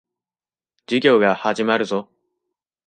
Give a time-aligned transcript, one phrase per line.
[0.87, 2.09] 授業が始まるぞ。